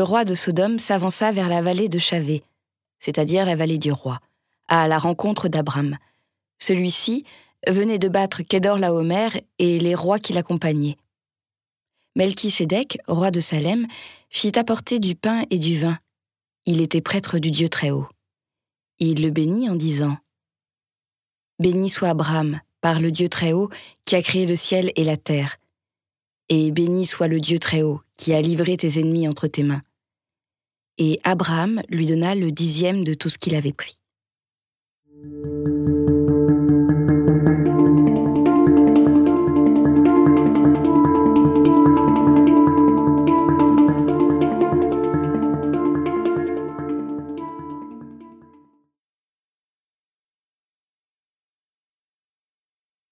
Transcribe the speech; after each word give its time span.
roi 0.00 0.24
de 0.24 0.32
Sodome 0.32 0.78
s'avança 0.78 1.32
vers 1.32 1.50
la 1.50 1.60
vallée 1.60 1.90
de 1.90 1.98
Chavé, 1.98 2.42
c'est-à-dire 2.98 3.44
la 3.44 3.56
vallée 3.56 3.76
du 3.76 3.92
roi, 3.92 4.20
à 4.66 4.88
la 4.88 4.96
rencontre 4.96 5.48
d'Abram. 5.48 5.98
Celui-ci 6.58 7.24
venait 7.66 7.98
de 7.98 8.08
battre 8.08 8.42
Kedor 8.42 8.78
Laomer 8.78 9.28
et 9.58 9.78
les 9.78 9.94
rois 9.94 10.18
qui 10.18 10.32
l'accompagnaient. 10.32 10.96
Melchisédek, 12.16 12.98
roi 13.06 13.30
de 13.30 13.40
Salem, 13.40 13.86
fit 14.30 14.58
apporter 14.58 14.98
du 14.98 15.14
pain 15.14 15.44
et 15.50 15.58
du 15.58 15.78
vin. 15.78 15.98
Il 16.64 16.80
était 16.80 17.00
prêtre 17.02 17.38
du 17.38 17.50
Dieu 17.50 17.68
Très-Haut. 17.68 18.08
Il 18.98 19.22
le 19.22 19.30
bénit 19.30 19.68
en 19.68 19.74
disant 19.74 20.16
Béni 21.58 21.90
soit 21.90 22.10
Abraham 22.10 22.60
par 22.80 22.98
le 22.98 23.10
Dieu 23.10 23.28
Très-Haut 23.28 23.68
qui 24.04 24.16
a 24.16 24.22
créé 24.22 24.46
le 24.46 24.56
ciel 24.56 24.90
et 24.96 25.04
la 25.04 25.16
terre. 25.16 25.58
Et 26.54 26.70
béni 26.70 27.06
soit 27.06 27.28
le 27.28 27.40
Dieu 27.40 27.58
Très-Haut 27.58 28.02
qui 28.18 28.34
a 28.34 28.42
livré 28.42 28.76
tes 28.76 29.00
ennemis 29.00 29.26
entre 29.26 29.46
tes 29.46 29.62
mains. 29.62 29.80
Et 30.98 31.18
Abraham 31.24 31.80
lui 31.88 32.04
donna 32.04 32.34
le 32.34 32.52
dixième 32.52 33.04
de 33.04 33.14
tout 33.14 33.30
ce 33.30 33.38
qu'il 33.38 33.54
avait 33.54 33.72
pris. 33.72 33.98